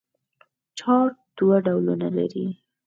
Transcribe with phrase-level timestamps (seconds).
[0.79, 2.47] چارج دوه ډولونه لري.